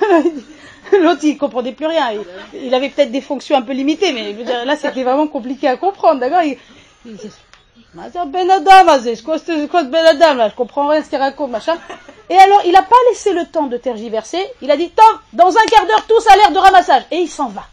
L'autre, 0.92 1.24
il 1.24 1.36
comprenait 1.36 1.72
plus 1.72 1.86
rien. 1.86 2.12
Il, 2.54 2.72
avait 2.74 2.88
peut-être 2.88 3.10
des 3.10 3.20
fonctions 3.20 3.56
un 3.56 3.62
peu 3.62 3.72
limitées, 3.72 4.12
mais 4.12 4.32
là, 4.64 4.76
c'était 4.76 5.02
vraiment 5.02 5.26
compliqué 5.26 5.68
à 5.68 5.76
comprendre. 5.76 6.20
D'accord? 6.20 6.42
Quoi 9.68 9.82
Ben 9.84 10.04
Adam 10.04 10.34
là 10.34 10.48
Je 10.48 10.54
comprends 10.54 10.88
rien 10.88 11.02
ce 11.02 11.08
qu'il 11.08 11.18
raconte, 11.18 11.50
machin. 11.50 11.76
Et 12.30 12.36
alors, 12.36 12.62
il 12.64 12.72
n'a 12.72 12.82
pas 12.82 12.96
laissé 13.10 13.32
le 13.32 13.46
temps 13.46 13.66
de 13.66 13.76
tergiverser. 13.76 14.44
Il 14.60 14.70
a 14.70 14.76
dit, 14.76 14.90
Tom, 14.90 15.18
dans 15.32 15.56
un 15.56 15.64
quart 15.66 15.86
d'heure, 15.86 16.06
tous 16.06 16.26
à 16.28 16.36
l'air 16.36 16.52
de 16.52 16.58
ramassage. 16.58 17.04
Et 17.10 17.16
il 17.16 17.28
s'en 17.28 17.48
va. 17.48 17.64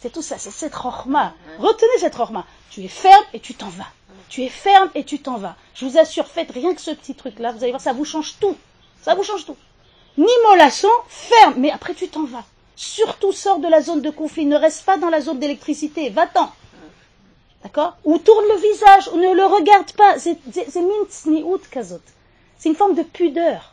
C'est 0.00 0.12
tout 0.12 0.22
ça, 0.22 0.36
c'est 0.38 0.50
cette 0.50 0.74
rochma. 0.74 1.32
Retenez 1.58 1.98
cette 1.98 2.14
rochma. 2.14 2.44
Tu 2.70 2.84
es 2.84 2.88
ferme 2.88 3.24
et 3.32 3.40
tu 3.40 3.54
t'en 3.54 3.68
vas. 3.68 3.86
Tu 4.28 4.42
es 4.42 4.50
ferme 4.50 4.90
et 4.94 5.04
tu 5.04 5.18
t'en 5.18 5.38
vas. 5.38 5.56
Je 5.74 5.86
vous 5.86 5.96
assure, 5.96 6.26
faites 6.26 6.50
rien 6.50 6.74
que 6.74 6.80
ce 6.80 6.90
petit 6.90 7.14
truc-là. 7.14 7.52
Vous 7.52 7.62
allez 7.62 7.72
voir, 7.72 7.80
ça 7.80 7.94
vous 7.94 8.04
change 8.04 8.34
tout. 8.38 8.56
Ça 9.00 9.14
vous 9.14 9.22
change 9.22 9.46
tout. 9.46 9.56
Ni 10.18 10.28
mollasson, 10.46 10.88
ferme, 11.08 11.54
mais 11.56 11.70
après 11.70 11.94
tu 11.94 12.08
t'en 12.08 12.24
vas. 12.24 12.44
Surtout 12.76 13.32
sors 13.32 13.60
de 13.60 13.68
la 13.68 13.80
zone 13.80 14.02
de 14.02 14.10
conflit. 14.10 14.44
Ne 14.44 14.56
reste 14.56 14.84
pas 14.84 14.98
dans 14.98 15.08
la 15.08 15.20
zone 15.20 15.38
d'électricité. 15.38 16.10
Va-t'en. 16.10 16.52
D'accord? 17.64 17.96
Ou 18.04 18.18
tourne 18.18 18.44
le 18.46 18.56
visage, 18.56 19.08
ou 19.12 19.16
ne 19.16 19.34
le 19.34 19.46
regarde 19.46 19.90
pas. 19.92 20.18
C'est 20.18 20.38
une 22.68 22.76
forme 22.76 22.94
de 22.94 23.02
pudeur. 23.02 23.72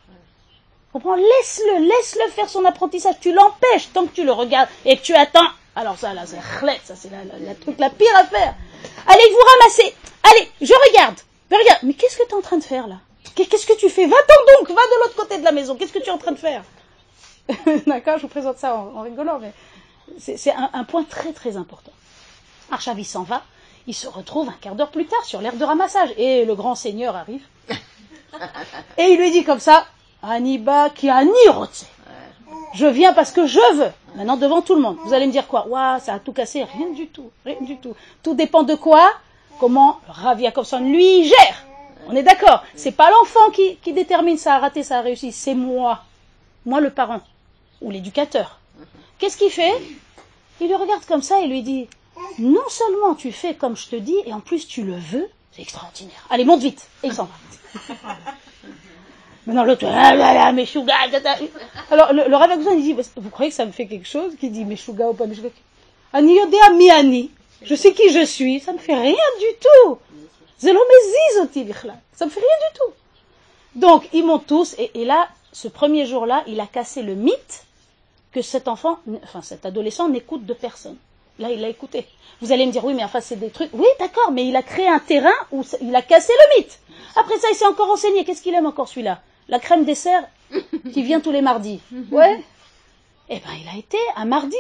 Comprends? 0.94 1.16
Laisse-le, 1.16 1.86
laisse-le 1.86 2.32
faire 2.32 2.50
son 2.50 2.66
apprentissage. 2.66 3.16
Tu 3.22 3.32
l'empêches 3.34 3.92
tant 3.94 4.06
que 4.06 4.16
tu 4.16 4.24
le 4.24 4.32
regardes 4.32 4.70
et 4.86 4.98
que 4.98 5.02
tu 5.02 5.14
attends. 5.14 5.48
Alors 5.76 5.98
ça, 5.98 6.14
là, 6.14 6.24
c'est 6.26 6.38
ça, 6.84 6.96
c'est 6.96 7.10
la, 7.10 7.56
truc 7.56 7.80
la 7.80 7.90
pire 7.90 8.16
à 8.16 8.26
faire. 8.26 8.56
Allez, 9.08 9.24
vous 9.30 9.60
ramassez. 9.60 9.96
Allez, 10.24 10.50
je 10.62 10.74
regarde. 10.90 11.20
Mais 11.50 11.58
regarde, 11.58 11.80
mais 11.84 11.94
qu'est-ce 11.94 12.18
que 12.18 12.24
tu 12.24 12.32
es 12.32 12.36
en 12.36 12.42
train 12.42 12.58
de 12.58 12.64
faire 12.64 12.88
là? 12.88 12.98
Qu'est-ce 13.36 13.66
que 13.66 13.78
tu 13.78 13.90
fais? 13.90 14.06
Va-t'en 14.06 14.60
donc, 14.60 14.70
va 14.70 14.82
de 14.82 15.04
l'autre 15.04 15.16
côté 15.16 15.38
de 15.38 15.44
la 15.44 15.52
maison. 15.52 15.76
Qu'est-ce 15.76 15.94
que 15.94 16.00
tu 16.00 16.08
es 16.08 16.12
en 16.12 16.18
train 16.18 16.34
de 16.34 16.40
faire? 16.40 16.64
D'accord, 17.88 18.18
je 18.18 18.24
vous 18.24 18.28
présente 18.28 18.58
ça 18.58 18.76
en, 18.76 19.02
rigolant, 19.02 19.40
mais 19.40 19.54
c'est 20.18 20.54
un, 20.54 20.84
point 20.84 21.04
très 21.04 21.32
très 21.32 21.56
important. 21.56 21.92
Archavi 22.70 23.06
s'en 23.06 23.24
va. 23.24 23.44
Il 23.88 23.94
se 23.94 24.08
retrouve 24.08 24.50
un 24.50 24.56
quart 24.62 24.76
d'heure 24.76 24.92
plus 24.92 25.06
tard 25.06 25.24
sur 25.26 25.42
l'air 25.42 25.56
de 25.56 25.64
ramassage. 25.64 26.10
Et 26.18 26.46
le 26.46 26.56
grand 26.56 26.76
seigneur 26.76 27.16
arrive. 27.16 27.44
Et 28.98 29.04
il 29.04 29.18
lui 29.18 29.32
dit 29.32 29.44
comme 29.44 29.60
ça, 29.60 29.86
Aniba 30.24 30.90
qui 30.90 31.10
a 31.10 31.22
Je 32.74 32.86
viens 32.86 33.14
parce 33.14 33.32
que 33.32 33.48
je 33.48 33.76
veux. 33.76 33.92
Maintenant 34.16 34.38
devant 34.38 34.62
tout 34.62 34.76
le 34.76 34.82
monde. 34.82 34.98
Vous 35.06 35.14
allez 35.14 35.28
me 35.28 35.32
dire 35.32 35.48
quoi? 35.48 35.68
Waouh, 35.68 36.00
ça 36.00 36.16
a 36.16 36.20
tout 36.20 36.34
cassé. 36.34 36.64
Rien 36.64 36.90
du 36.90 37.08
tout. 37.08 37.32
Rien 37.46 37.62
du 37.62 37.78
tout. 37.78 37.96
Tout 38.22 38.34
dépend 38.34 38.64
de 38.64 38.76
quoi? 38.76 39.10
Comment 39.60 40.00
Rav 40.08 40.40
Jacobson 40.40 40.80
lui 40.80 41.26
gère. 41.26 41.66
On 42.08 42.16
est 42.16 42.24
d'accord. 42.24 42.64
C'est 42.76 42.92
pas 42.92 43.10
l'enfant 43.12 43.52
qui, 43.52 43.78
qui 43.78 43.94
détermine 43.94 44.38
ça 44.38 44.56
a 44.56 44.60
raté, 44.60 44.84
ça 44.84 45.00
a 45.00 45.02
réussi. 45.02 45.32
C'est 45.32 45.56
moi. 45.56 46.04
Moi 46.66 46.82
le 46.82 46.90
parent. 46.90 47.22
Ou 47.82 47.90
l'éducateur. 47.90 48.60
Qu'est-ce 49.18 49.38
qu'il 49.38 49.52
fait? 49.52 49.74
Il 50.60 50.70
le 50.70 50.76
regarde 50.76 51.06
comme 51.06 51.22
ça 51.22 51.40
et 51.42 51.48
lui 51.48 51.64
dit 51.64 51.88
Non 52.40 52.68
seulement 52.70 53.16
tu 53.16 53.32
fais 53.32 53.56
comme 53.56 53.76
je 53.76 53.88
te 53.88 53.96
dis, 53.96 54.16
et 54.26 54.34
en 54.34 54.40
plus 54.40 54.68
tu 54.68 54.84
le 54.84 54.96
veux, 54.96 55.28
c'est 55.52 55.62
extraordinaire. 55.62 56.26
Allez, 56.30 56.46
monte 56.46 56.62
vite 56.62 56.88
Et 57.04 57.08
il 57.08 57.14
s'en 57.14 57.26
va. 57.26 58.16
Maintenant 59.46 59.64
l'autre, 59.64 59.86
ah 59.88 60.16
là 60.16 60.34
là, 60.34 60.46
Alors 61.90 62.14
le, 62.14 62.24
le 62.30 62.78
il 62.78 62.84
dit 62.84 62.96
Vous 63.16 63.30
croyez 63.30 63.50
que 63.50 63.56
ça 63.56 63.66
me 63.66 63.72
fait 63.72 63.88
quelque 63.88 64.08
chose 64.08 64.34
Qui 64.40 64.50
dit 64.50 64.66
Meshuga 64.66 65.10
ou 65.10 65.14
pas 65.14 65.26
Meshuga? 65.26 65.50
Ani 66.14 66.38
miani. 66.78 67.32
Je 67.64 67.76
sais 67.76 67.94
qui 67.94 68.12
je 68.12 68.26
suis, 68.26 68.60
ça 68.60 68.74
me 68.74 68.78
fait 68.78 68.96
rien 68.96 69.14
du 69.40 69.46
tout. 69.60 69.98
Ça 70.58 70.72
me 70.74 72.30
fait 72.30 72.40
rien 72.40 72.60
du 72.72 72.78
tout. 72.78 72.94
Donc, 73.76 74.10
ils 74.14 74.26
montent 74.26 74.48
tous, 74.48 74.76
et, 74.78 74.92
et 74.96 75.06
là, 75.06 75.30
ce 75.54 75.68
premier 75.68 76.06
jour-là, 76.06 76.44
il 76.48 76.60
a 76.60 76.68
cassé 76.68 77.02
le 77.02 77.16
mythe 77.16 77.66
que 78.32 78.42
cet 78.42 78.68
enfant, 78.68 79.00
enfin 79.24 79.42
cet 79.42 79.66
adolescent 79.66 80.10
n'écoute 80.10 80.46
de 80.46 80.54
personne. 80.54 80.98
Là, 81.42 81.50
il 81.50 81.60
l'a 81.60 81.70
écouté. 81.70 82.06
Vous 82.40 82.52
allez 82.52 82.66
me 82.66 82.72
dire, 82.72 82.86
oui, 82.86 82.94
mais 82.94 83.04
enfin, 83.04 83.20
c'est 83.20 83.36
des 83.36 83.50
trucs. 83.50 83.70
Oui, 83.74 83.88
d'accord, 84.00 84.32
mais 84.32 84.48
il 84.48 84.56
a 84.56 84.64
créé 84.64 84.88
un 84.88 85.00
terrain 85.00 85.34
où 85.52 85.64
il 85.82 85.96
a 85.96 86.02
cassé 86.02 86.32
le 86.32 86.58
mythe. 86.60 86.80
Après 87.16 87.38
ça, 87.40 87.48
il 87.52 87.56
s'est 87.56 87.66
encore 87.66 87.90
enseigné. 87.90 88.24
Qu'est-ce 88.24 88.42
qu'il 88.42 88.54
aime 88.54 88.66
encore 88.66 88.88
celui-là? 88.88 89.22
La 89.50 89.60
crème 89.60 89.84
dessert 89.84 90.24
qui 90.94 91.04
vient 91.04 91.20
tous 91.20 91.32
les 91.32 91.42
mardis. 91.42 91.82
Ouais. 92.12 92.42
Eh 93.30 93.40
bien, 93.40 93.52
il 93.62 93.68
a 93.68 93.78
été 93.78 93.98
un 94.16 94.26
mardi 94.26 94.58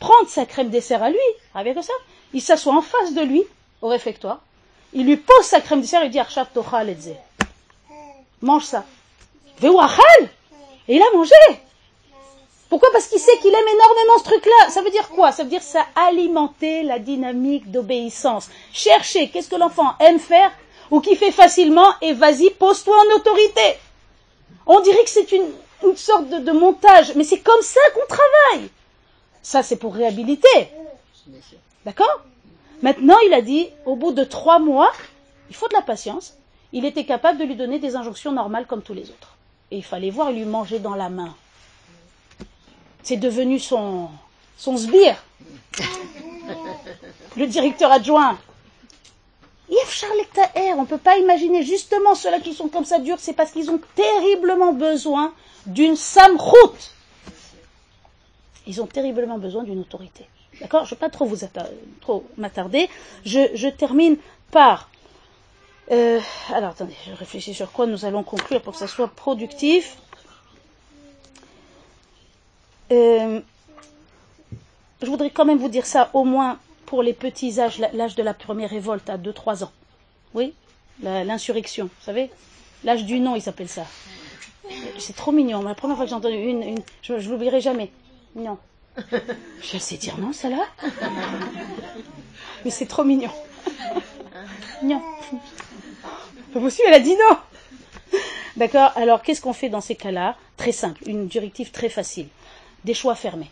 prendre 0.00 0.28
sa 0.28 0.46
crème 0.46 0.68
dessert 0.68 1.02
à 1.02 1.10
lui, 1.10 1.18
avec 1.54 1.76
ça. 1.82 1.92
Il 2.34 2.42
s'assoit 2.42 2.74
en 2.74 2.82
face 2.82 3.14
de 3.14 3.22
lui, 3.22 3.42
au 3.80 3.88
réfectoire. 3.88 4.40
Il 4.92 5.06
lui 5.06 5.16
pose 5.16 5.44
sa 5.44 5.60
crème 5.60 5.80
dessert 5.80 6.02
et 6.02 6.06
il 6.06 6.10
dit 6.10 6.18
Arshaf 6.18 6.48
Mange 8.42 8.64
ça. 8.64 8.84
Et 9.62 10.96
il 10.96 11.02
a 11.02 11.16
mangé. 11.16 11.34
Pourquoi 12.72 12.88
Parce 12.90 13.08
qu'il 13.08 13.18
sait 13.18 13.36
qu'il 13.42 13.52
aime 13.52 13.68
énormément 13.68 14.16
ce 14.16 14.24
truc-là. 14.24 14.70
Ça 14.70 14.80
veut 14.80 14.88
dire 14.88 15.06
quoi? 15.10 15.30
Ça 15.30 15.42
veut 15.42 15.50
dire 15.50 15.62
ça 15.62 15.84
alimenter 15.94 16.82
la 16.82 16.98
dynamique 16.98 17.70
d'obéissance. 17.70 18.48
Chercher 18.72 19.28
qu'est-ce 19.28 19.50
que 19.50 19.56
l'enfant 19.56 19.92
aime 20.00 20.18
faire 20.18 20.50
ou 20.90 21.02
qui 21.02 21.14
fait 21.14 21.32
facilement 21.32 21.88
et 22.00 22.14
vas-y, 22.14 22.48
pose-toi 22.48 22.96
en 22.96 23.16
autorité. 23.16 23.76
On 24.64 24.80
dirait 24.80 25.04
que 25.04 25.10
c'est 25.10 25.30
une, 25.32 25.50
sorte 25.96 26.30
de, 26.30 26.52
montage, 26.52 27.14
mais 27.14 27.24
c'est 27.24 27.40
comme 27.40 27.60
ça 27.60 27.80
qu'on 27.92 28.06
travaille. 28.06 28.70
Ça, 29.42 29.62
c'est 29.62 29.76
pour 29.76 29.94
réhabiliter. 29.94 30.70
D'accord? 31.84 32.22
Maintenant, 32.80 33.18
il 33.26 33.34
a 33.34 33.42
dit, 33.42 33.68
au 33.84 33.96
bout 33.96 34.12
de 34.12 34.24
trois 34.24 34.58
mois, 34.58 34.92
il 35.50 35.54
faut 35.54 35.68
de 35.68 35.74
la 35.74 35.82
patience, 35.82 36.38
il 36.72 36.86
était 36.86 37.04
capable 37.04 37.38
de 37.38 37.44
lui 37.44 37.54
donner 37.54 37.78
des 37.78 37.96
injonctions 37.96 38.32
normales 38.32 38.64
comme 38.66 38.80
tous 38.80 38.94
les 38.94 39.10
autres. 39.10 39.36
Et 39.70 39.76
il 39.76 39.84
fallait 39.84 40.08
voir 40.08 40.32
lui 40.32 40.46
manger 40.46 40.78
dans 40.78 40.94
la 40.94 41.10
main. 41.10 41.34
C'est 43.02 43.16
devenu 43.16 43.58
son, 43.58 44.08
son 44.56 44.76
sbire, 44.76 45.16
le 47.36 47.46
directeur 47.46 47.90
adjoint. 47.90 48.38
On 50.76 50.82
ne 50.82 50.86
peut 50.86 50.98
pas 50.98 51.16
imaginer 51.18 51.62
justement 51.62 52.14
ceux-là 52.14 52.40
qui 52.40 52.54
sont 52.54 52.68
comme 52.68 52.84
ça 52.84 52.98
durs, 52.98 53.18
c'est 53.18 53.32
parce 53.32 53.52
qu'ils 53.52 53.70
ont 53.70 53.80
terriblement 53.94 54.72
besoin 54.72 55.32
d'une 55.66 55.96
samroute. 55.96 56.94
Ils 58.66 58.80
ont 58.80 58.86
terriblement 58.86 59.38
besoin 59.38 59.64
d'une 59.64 59.80
autorité. 59.80 60.26
D'accord? 60.60 60.84
Je 60.84 60.94
ne 60.94 60.96
vais 60.96 61.00
pas 61.00 61.10
trop 61.10 61.24
vous 61.24 61.38
m'attarder. 62.36 62.88
Je, 63.24 63.68
termine 63.68 64.16
par. 64.50 64.88
Euh, 65.90 66.20
alors 66.52 66.70
attendez, 66.70 66.94
je 67.06 67.12
réfléchis 67.14 67.54
sur 67.54 67.72
quoi 67.72 67.86
nous 67.86 68.04
allons 68.04 68.22
conclure 68.22 68.62
pour 68.62 68.72
que 68.72 68.78
ça 68.78 68.86
soit 68.86 69.08
productif. 69.08 69.96
Euh, 72.90 73.40
je 75.02 75.06
voudrais 75.06 75.30
quand 75.30 75.44
même 75.44 75.58
vous 75.58 75.68
dire 75.68 75.86
ça, 75.86 76.10
au 76.12 76.24
moins 76.24 76.58
pour 76.86 77.02
les 77.02 77.12
petits 77.12 77.60
âges, 77.60 77.78
l'âge 77.92 78.14
de 78.14 78.22
la 78.22 78.34
première 78.34 78.70
révolte 78.70 79.08
à 79.08 79.18
2-3 79.18 79.64
ans. 79.64 79.72
Oui 80.34 80.54
L'insurrection, 81.02 81.86
vous 81.86 82.04
savez 82.04 82.30
L'âge 82.84 83.04
du 83.04 83.18
non, 83.18 83.34
ils 83.34 83.42
s'appellent 83.42 83.68
ça. 83.68 83.86
C'est 84.98 85.16
trop 85.16 85.32
mignon. 85.32 85.62
La 85.62 85.74
première 85.74 85.96
fois 85.96 86.04
que 86.04 86.10
j'ai 86.10 86.14
entendu 86.14 86.36
une, 86.36 86.76
je, 87.02 87.14
ne 87.14 87.28
l'oublierai 87.28 87.60
jamais. 87.60 87.90
Non. 88.36 88.58
Je 89.62 89.78
sais 89.78 89.96
dire 89.96 90.18
non, 90.18 90.32
ça 90.32 90.50
là 90.50 90.66
Mais 92.64 92.70
c'est 92.70 92.86
trop 92.86 93.04
mignon. 93.04 93.30
Non. 94.82 95.00
Vous 96.54 96.70
suivez, 96.70 96.88
elle 96.88 96.94
a 96.94 97.00
dit 97.00 97.14
non. 97.14 98.18
D'accord 98.56 98.90
Alors, 98.96 99.22
qu'est-ce 99.22 99.40
qu'on 99.40 99.52
fait 99.52 99.68
dans 99.68 99.80
ces 99.80 99.94
cas-là? 99.94 100.36
Très 100.56 100.72
simple, 100.72 101.00
une 101.06 101.28
directive 101.28 101.70
très 101.70 101.88
facile 101.88 102.26
des 102.84 102.94
choix 102.94 103.14
fermés. 103.14 103.50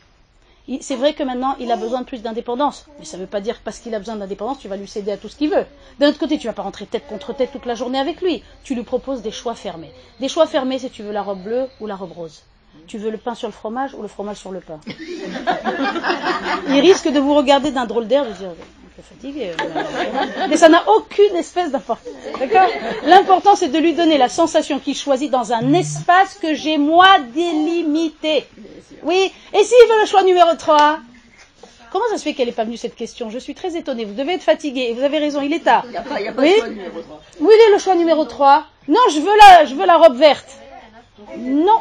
C'est 0.80 0.94
vrai 0.94 1.14
que 1.14 1.24
maintenant, 1.24 1.56
il 1.58 1.72
a 1.72 1.76
besoin 1.76 2.00
de 2.00 2.06
plus 2.06 2.22
d'indépendance. 2.22 2.86
Mais 2.98 3.04
ça 3.04 3.16
ne 3.16 3.22
veut 3.22 3.28
pas 3.28 3.40
dire 3.40 3.58
que 3.58 3.64
parce 3.64 3.80
qu'il 3.80 3.92
a 3.94 3.98
besoin 3.98 4.14
d'indépendance, 4.16 4.60
tu 4.60 4.68
vas 4.68 4.76
lui 4.76 4.86
céder 4.86 5.10
à 5.10 5.16
tout 5.16 5.28
ce 5.28 5.34
qu'il 5.34 5.50
veut. 5.50 5.66
D'un 5.98 6.10
autre 6.10 6.18
côté, 6.18 6.38
tu 6.38 6.46
ne 6.46 6.52
vas 6.52 6.54
pas 6.54 6.62
rentrer 6.62 6.86
tête 6.86 7.08
contre 7.08 7.34
tête 7.34 7.50
toute 7.50 7.66
la 7.66 7.74
journée 7.74 7.98
avec 7.98 8.20
lui. 8.20 8.44
Tu 8.62 8.76
lui 8.76 8.84
proposes 8.84 9.20
des 9.22 9.32
choix 9.32 9.56
fermés. 9.56 9.90
Des 10.20 10.28
choix 10.28 10.46
fermés, 10.46 10.78
si 10.78 10.88
tu 10.90 11.02
veux 11.02 11.12
la 11.12 11.22
robe 11.22 11.42
bleue 11.42 11.66
ou 11.80 11.86
la 11.86 11.96
robe 11.96 12.12
rose. 12.12 12.42
Tu 12.86 12.98
veux 12.98 13.10
le 13.10 13.18
pain 13.18 13.34
sur 13.34 13.48
le 13.48 13.52
fromage 13.52 13.94
ou 13.94 14.02
le 14.02 14.08
fromage 14.08 14.36
sur 14.36 14.52
le 14.52 14.60
pain? 14.60 14.78
il 16.68 16.80
risque 16.80 17.08
de 17.08 17.18
vous 17.18 17.34
regarder 17.34 17.72
d'un 17.72 17.86
drôle 17.86 18.06
d'air, 18.06 18.24
de 18.24 18.32
dire 18.32 18.52
fatigué. 19.02 19.50
Euh, 19.50 20.46
mais 20.48 20.56
ça 20.56 20.68
n'a 20.68 20.88
aucune 20.88 21.36
espèce 21.36 21.70
d'importance. 21.70 22.12
D'accord? 22.38 22.68
L'important, 23.04 23.54
c'est 23.54 23.68
de 23.68 23.78
lui 23.78 23.94
donner 23.94 24.18
la 24.18 24.28
sensation 24.28 24.78
qu'il 24.78 24.96
choisit 24.96 25.30
dans 25.30 25.52
un 25.52 25.72
espace 25.72 26.34
que 26.34 26.54
j'ai 26.54 26.78
moi 26.78 27.06
délimité. 27.34 28.46
Oui? 29.02 29.32
Et 29.52 29.64
s'il 29.64 29.88
veut 29.88 30.00
le 30.00 30.06
choix 30.06 30.22
numéro 30.22 30.54
3 30.54 31.00
Comment 31.90 32.04
ça 32.08 32.18
se 32.18 32.22
fait 32.22 32.34
qu'elle 32.34 32.46
n'est 32.46 32.52
pas 32.52 32.64
venue 32.64 32.76
cette 32.76 32.94
question? 32.94 33.30
Je 33.30 33.38
suis 33.38 33.54
très 33.54 33.76
étonnée. 33.76 34.04
Vous 34.04 34.14
devez 34.14 34.34
être 34.34 34.44
fatigué. 34.44 34.94
Vous 34.96 35.02
avez 35.02 35.18
raison, 35.18 35.40
il 35.40 35.52
est 35.52 35.64
tard. 35.64 35.82
Il 35.86 35.90
n'y 35.90 35.96
a 35.96 36.02
pas, 36.02 36.18
oui? 36.38 36.54
choix 36.56 36.68
numéro 36.68 37.00
3. 37.00 37.20
Où 37.40 37.50
il 37.50 37.60
est 37.60 37.72
le 37.72 37.78
choix 37.78 37.94
numéro 37.96 38.24
3 38.24 38.64
Non, 38.86 39.00
je 39.12 39.18
veux, 39.18 39.36
la, 39.36 39.64
je 39.64 39.74
veux 39.74 39.86
la 39.86 39.96
robe 39.96 40.16
verte. 40.16 40.56
Non. 41.36 41.80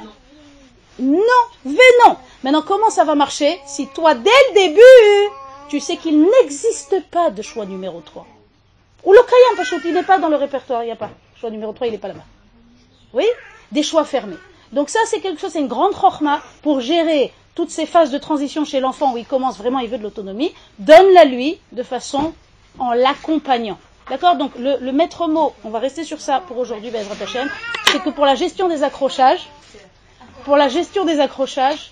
Non. 1.00 1.20
non. 1.66 2.18
Maintenant, 2.44 2.64
comment 2.64 2.90
ça 2.90 3.04
va 3.04 3.14
marcher 3.16 3.60
si 3.68 3.88
toi, 3.88 4.16
dès 4.16 4.30
le 4.50 4.54
début, 4.56 5.34
tu 5.70 5.80
sais 5.80 5.98
qu'il 5.98 6.22
n'existe 6.22 7.02
pas 7.10 7.30
de 7.30 7.42
choix 7.42 7.66
numéro 7.66 8.02
3. 8.02 8.26
Ou 9.06 9.14
le 9.14 9.20
Kayam, 9.20 9.82
il 9.86 9.94
n'est 9.94 10.04
pas 10.04 10.18
dans 10.18 10.30
le 10.30 10.36
répertoire, 10.36 10.84
il 10.84 10.88
n'y 10.88 10.92
a 10.92 10.98
pas. 10.98 11.12
Choix 11.40 11.50
numéro 11.50 11.72
3, 11.72 11.88
il 11.88 11.92
n'est 11.92 11.98
pas 11.98 12.10
là-bas. 12.10 12.26
Oui? 13.14 13.26
Des 13.72 13.84
choix 13.84 14.04
fermés. 14.04 14.38
Donc 14.74 14.90
ça, 14.90 15.00
c'est 15.06 15.20
quelque 15.20 15.40
chose, 15.40 15.52
c'est 15.52 15.60
une 15.60 15.68
grande 15.68 15.94
chorma 15.94 16.42
pour 16.62 16.82
gérer 16.82 17.32
toutes 17.56 17.72
ces 17.72 17.86
phases 17.86 18.12
de 18.12 18.18
transition 18.18 18.66
chez 18.66 18.80
l'enfant 18.80 19.14
où 19.14 19.18
il 19.18 19.26
commence 19.26 19.58
vraiment, 19.58 19.80
il 19.80 19.90
veut 19.90 19.98
de 19.98 20.04
l'autonomie. 20.04 20.54
Donne-la 20.80 21.26
lui 21.26 21.60
de 21.72 21.84
façon 21.84 22.34
en 22.78 22.94
l'accompagnant. 22.94 23.78
D'accord? 24.10 24.36
Donc 24.36 24.52
le, 24.58 24.92
maître 24.92 25.28
mot, 25.28 25.54
on 25.64 25.70
va 25.70 25.80
rester 25.80 26.04
sur 26.04 26.20
ça 26.20 26.42
pour 26.48 26.58
aujourd'hui, 26.58 26.90
Bezrat 26.90 27.16
c'est 27.92 28.04
que 28.04 28.10
pour 28.10 28.26
la 28.26 28.36
gestion 28.36 28.68
des 28.68 28.84
accrochages, 28.84 29.50
pour 30.46 30.58
la 30.58 30.68
gestion 30.68 31.06
des 31.06 31.20
accrochages, 31.20 31.92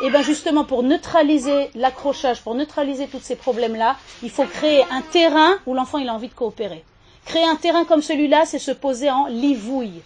et 0.00 0.06
eh 0.06 0.10
bien 0.10 0.22
justement 0.22 0.64
pour 0.64 0.84
neutraliser 0.84 1.70
l'accrochage, 1.74 2.40
pour 2.42 2.54
neutraliser 2.54 3.08
tous 3.08 3.20
ces 3.20 3.34
problèmes-là, 3.34 3.96
il 4.22 4.30
faut 4.30 4.44
créer 4.44 4.84
un 4.90 5.02
terrain 5.02 5.56
où 5.66 5.74
l'enfant 5.74 5.98
a 5.98 6.12
envie 6.12 6.28
de 6.28 6.34
coopérer. 6.34 6.84
Créer 7.24 7.44
un 7.44 7.56
terrain 7.56 7.84
comme 7.84 8.02
celui-là, 8.02 8.44
c'est 8.46 8.60
se 8.60 8.70
poser 8.70 9.10
en 9.10 9.26
livouille. 9.26 10.02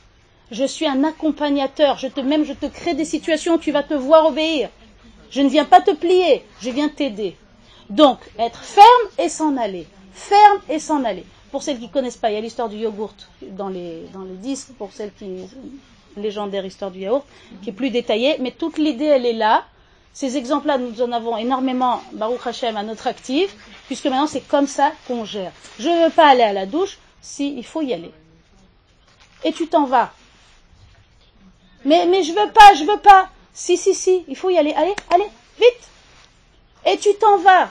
Je 0.51 0.65
suis 0.65 0.87
un 0.87 1.05
accompagnateur, 1.05 1.99
je 1.99 2.09
te, 2.09 2.21
même 2.21 2.45
je 2.45 2.55
te 2.55 2.67
crée 2.67 2.95
des 2.95 3.05
situations 3.05 3.55
où 3.55 3.59
tu 3.59 3.71
vas 3.71 3.83
te 3.83 3.95
voir 3.95 4.27
obéir. 4.27 4.71
Je 5.31 5.43
ne 5.43 5.49
viens 5.49 5.67
pas 5.67 5.81
te 5.81 5.91
plier, 5.91 6.45
je 6.61 6.71
viens 6.71 6.89
t'aider. 6.89 7.37
Donc, 7.91 8.19
être 8.39 8.63
ferme 8.65 8.87
et 9.19 9.29
s'en 9.29 9.57
aller. 9.59 9.87
Ferme 10.13 10.61
et 10.71 10.79
s'en 10.79 11.05
aller. 11.05 11.25
Pour 11.51 11.63
celles 11.63 11.79
qui 11.79 11.89
ne 11.89 11.93
connaissent 11.93 12.17
pas, 12.17 12.31
il 12.31 12.35
y 12.35 12.39
a 12.39 12.41
l'histoire 12.41 12.71
du 12.71 12.77
yogourt 12.77 13.15
dans 13.43 13.69
les, 13.69 14.07
dans 14.15 14.23
les 14.23 14.37
disques, 14.37 14.71
pour 14.79 14.93
celles 14.93 15.13
qui 15.13 15.27
légendaire 16.17 16.65
histoire 16.65 16.91
du 16.91 17.01
yaourt, 17.01 17.25
qui 17.63 17.71
est 17.71 17.73
plus 17.73 17.91
détaillée, 17.91 18.37
mais 18.41 18.51
toute 18.51 18.79
l'idée, 18.79 19.07
elle 19.07 19.27
est 19.27 19.33
là. 19.33 19.65
Ces 20.15 20.37
exemples-là, 20.37 20.79
nous 20.79 21.01
en 21.01 21.11
avons 21.13 21.39
énormément, 21.39 22.03
Baruch 22.13 22.47
Hashem, 22.47 22.77
à 22.77 22.83
notre 22.83 23.07
actif, 23.07 23.55
puisque 23.87 24.05
maintenant 24.05 24.27
c'est 24.27 24.47
comme 24.47 24.67
ça 24.67 24.93
qu'on 25.07 25.25
gère. 25.25 25.53
Je 25.79 25.89
ne 25.89 26.05
veux 26.05 26.11
pas 26.11 26.29
aller 26.29 26.43
à 26.43 26.53
la 26.53 26.67
douche, 26.67 26.99
si, 27.23 27.57
il 27.57 27.65
faut 27.65 27.81
y 27.81 27.95
aller. 27.95 28.13
Et 29.45 29.53
tu 29.53 29.67
t'en 29.69 29.87
vas. 29.87 30.13
Mais, 31.85 32.07
mais 32.07 32.23
je 32.23 32.33
veux 32.33 32.53
pas, 32.53 32.75
je 32.75 32.85
veux 32.85 32.99
pas. 32.99 33.29
Si, 33.55 33.77
si, 33.77 33.95
si, 33.95 34.25
il 34.29 34.37
faut 34.37 34.51
y 34.51 34.59
aller. 34.59 34.73
Allez, 34.75 34.95
allez, 35.11 35.29
vite. 35.59 35.89
Et 36.87 36.99
tu 36.99 37.15
t'en 37.15 37.39
vas. 37.39 37.71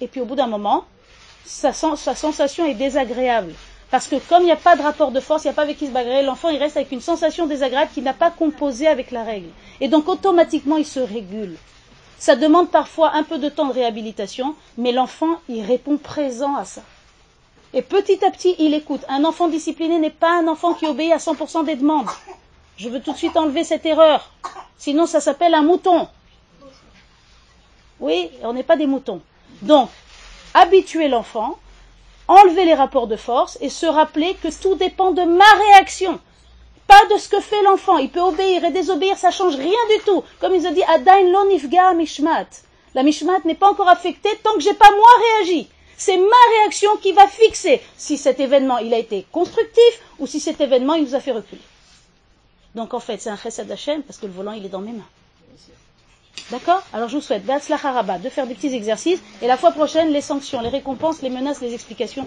et 0.00 0.08
puis 0.08 0.20
au 0.20 0.24
bout 0.24 0.34
d'un 0.36 0.46
moment, 0.46 0.84
sa, 1.44 1.72
sa 1.72 2.14
sensation 2.14 2.64
est 2.64 2.74
désagréable. 2.74 3.54
Parce 3.90 4.06
que 4.06 4.16
comme 4.16 4.42
il 4.42 4.46
n'y 4.46 4.52
a 4.52 4.56
pas 4.56 4.76
de 4.76 4.82
rapport 4.82 5.12
de 5.12 5.20
force, 5.20 5.44
il 5.44 5.46
n'y 5.46 5.52
a 5.52 5.54
pas 5.54 5.62
avec 5.62 5.78
qui 5.78 5.86
se 5.86 5.92
bagarrer, 5.92 6.22
l'enfant 6.22 6.50
il 6.50 6.58
reste 6.58 6.76
avec 6.76 6.92
une 6.92 7.00
sensation 7.00 7.46
désagréable 7.46 7.90
qui 7.94 8.02
n'a 8.02 8.12
pas 8.12 8.30
composé 8.30 8.86
avec 8.86 9.10
la 9.10 9.24
règle. 9.24 9.48
Et 9.80 9.88
donc 9.88 10.08
automatiquement 10.08 10.76
il 10.76 10.86
se 10.86 11.00
régule. 11.00 11.56
Ça 12.18 12.36
demande 12.36 12.70
parfois 12.70 13.14
un 13.14 13.22
peu 13.22 13.38
de 13.38 13.48
temps 13.48 13.66
de 13.66 13.72
réhabilitation, 13.72 14.54
mais 14.76 14.92
l'enfant 14.92 15.40
il 15.48 15.64
répond 15.64 15.96
présent 15.96 16.56
à 16.56 16.64
ça. 16.64 16.82
Et 17.72 17.82
petit 17.82 18.22
à 18.24 18.30
petit 18.30 18.56
il 18.58 18.74
écoute. 18.74 19.04
Un 19.08 19.24
enfant 19.24 19.48
discipliné 19.48 19.98
n'est 19.98 20.10
pas 20.10 20.38
un 20.38 20.48
enfant 20.48 20.74
qui 20.74 20.86
obéit 20.86 21.12
à 21.12 21.18
100% 21.18 21.64
des 21.64 21.76
demandes. 21.76 22.08
Je 22.76 22.88
veux 22.88 23.00
tout 23.00 23.12
de 23.12 23.16
suite 23.16 23.36
enlever 23.36 23.64
cette 23.64 23.86
erreur. 23.86 24.30
Sinon 24.76 25.06
ça 25.06 25.20
s'appelle 25.20 25.54
un 25.54 25.62
mouton. 25.62 26.08
Oui, 28.00 28.30
on 28.42 28.52
n'est 28.52 28.62
pas 28.62 28.76
des 28.76 28.86
moutons. 28.86 29.20
Donc, 29.62 29.88
habituer 30.54 31.08
l'enfant 31.08 31.58
enlever 32.28 32.64
les 32.64 32.74
rapports 32.74 33.06
de 33.06 33.16
force 33.16 33.58
et 33.60 33.70
se 33.70 33.86
rappeler 33.86 34.34
que 34.42 34.48
tout 34.60 34.74
dépend 34.76 35.10
de 35.12 35.22
ma 35.22 35.52
réaction, 35.66 36.20
pas 36.86 37.04
de 37.12 37.18
ce 37.18 37.28
que 37.28 37.40
fait 37.40 37.62
l'enfant. 37.62 37.98
Il 37.98 38.10
peut 38.10 38.20
obéir 38.20 38.64
et 38.64 38.70
désobéir, 38.70 39.16
ça 39.16 39.30
change 39.30 39.56
rien 39.56 39.66
du 39.66 40.04
tout. 40.04 40.22
Comme 40.40 40.54
il 40.54 40.66
a 40.66 40.70
dit, 40.70 40.82
Adain 40.84 41.30
lonifga 41.30 41.92
mishmat. 41.94 42.46
La 42.94 43.02
mishmat 43.02 43.44
n'est 43.44 43.54
pas 43.54 43.68
encore 43.68 43.88
affectée 43.88 44.30
tant 44.42 44.54
que 44.54 44.60
j'ai 44.60 44.74
pas 44.74 44.90
moi 44.90 45.08
réagi. 45.20 45.68
C'est 45.96 46.16
ma 46.16 46.60
réaction 46.60 46.96
qui 47.02 47.12
va 47.12 47.26
fixer 47.26 47.82
si 47.96 48.16
cet 48.16 48.40
événement 48.40 48.76
a 48.76 48.82
été 48.82 49.26
constructif 49.32 50.00
ou 50.18 50.26
si 50.26 50.38
cet 50.40 50.60
événement 50.60 50.94
il 50.94 51.04
nous 51.04 51.14
a 51.14 51.20
fait 51.20 51.32
reculer. 51.32 51.60
Donc 52.74 52.94
en 52.94 53.00
fait, 53.00 53.20
c'est 53.20 53.30
un 53.30 53.36
chesed 53.36 53.70
Hashem 53.70 54.02
parce 54.02 54.18
que 54.18 54.26
le 54.26 54.32
volant 54.32 54.52
il 54.52 54.64
est 54.64 54.68
dans 54.68 54.80
mes 54.80 54.92
mains. 54.92 55.08
D'accord 56.50 56.82
Alors 56.92 57.08
je 57.08 57.16
vous 57.16 57.22
souhaite 57.22 57.44
de 57.44 58.28
faire 58.28 58.46
des 58.46 58.54
petits 58.54 58.74
exercices 58.74 59.20
et 59.42 59.46
la 59.46 59.56
fois 59.56 59.72
prochaine 59.72 60.12
les 60.12 60.20
sanctions, 60.20 60.60
les 60.60 60.68
récompenses, 60.68 61.22
les 61.22 61.30
menaces, 61.30 61.60
les 61.60 61.74
explications, 61.74 62.26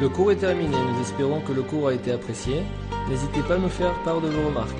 Le 0.00 0.08
cours 0.08 0.32
est 0.32 0.36
terminé, 0.36 0.76
nous 0.76 1.00
espérons 1.00 1.40
que 1.40 1.52
le 1.52 1.62
cours 1.62 1.88
a 1.88 1.94
été 1.94 2.12
apprécié. 2.12 2.62
N'hésitez 3.08 3.40
pas 3.40 3.54
à 3.54 3.58
nous 3.58 3.68
faire 3.68 3.94
part 4.04 4.20
de 4.20 4.28
vos 4.28 4.48
remarques. 4.48 4.76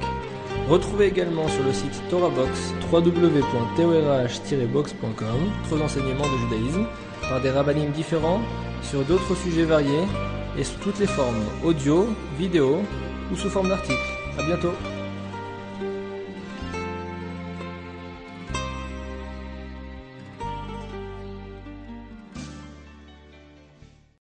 Retrouvez 0.69 1.07
également 1.07 1.47
sur 1.49 1.63
le 1.63 1.73
site 1.73 2.03
TorahBox 2.11 2.75
www.torah-box.com 2.93 5.53
d'autres 5.71 5.81
enseignements 5.81 6.25
de 6.25 6.39
judaïsme 6.39 6.87
par 7.29 7.41
des 7.41 7.51
rabbinim 7.51 7.91
différents 7.91 8.41
sur 8.83 9.05
d'autres 9.05 9.37
sujets 9.37 9.65
variés 9.65 10.07
et 10.59 10.65
sous 10.65 10.79
toutes 10.79 10.99
les 10.99 11.07
formes, 11.07 11.45
audio, 11.65 12.09
vidéo 12.39 12.83
ou 13.33 13.37
sous 13.37 13.51
forme 13.51 13.69
d'articles. 13.69 14.01
A 14.39 14.43
bientôt 14.43 14.73